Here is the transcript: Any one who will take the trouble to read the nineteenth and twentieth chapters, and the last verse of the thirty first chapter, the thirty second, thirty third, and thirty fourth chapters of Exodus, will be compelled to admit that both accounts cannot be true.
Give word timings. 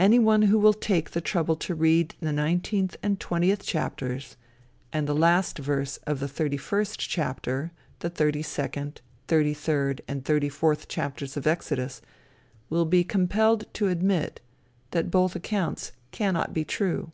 Any 0.00 0.18
one 0.18 0.42
who 0.50 0.58
will 0.58 0.72
take 0.74 1.10
the 1.12 1.20
trouble 1.20 1.54
to 1.58 1.76
read 1.76 2.16
the 2.18 2.32
nineteenth 2.32 2.96
and 3.04 3.20
twentieth 3.20 3.62
chapters, 3.62 4.36
and 4.92 5.06
the 5.06 5.14
last 5.14 5.58
verse 5.58 5.96
of 6.08 6.18
the 6.18 6.26
thirty 6.26 6.56
first 6.56 6.98
chapter, 6.98 7.70
the 8.00 8.10
thirty 8.10 8.42
second, 8.42 9.00
thirty 9.28 9.54
third, 9.54 10.02
and 10.08 10.24
thirty 10.24 10.48
fourth 10.48 10.88
chapters 10.88 11.36
of 11.36 11.46
Exodus, 11.46 12.02
will 12.68 12.84
be 12.84 13.04
compelled 13.04 13.72
to 13.74 13.86
admit 13.86 14.40
that 14.90 15.12
both 15.12 15.36
accounts 15.36 15.92
cannot 16.10 16.52
be 16.52 16.64
true. 16.64 17.12